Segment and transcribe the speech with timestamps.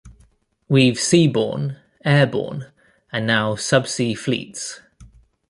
[0.67, 2.65] We've seaborne, airborne
[3.11, 4.79] and now subsea fleets.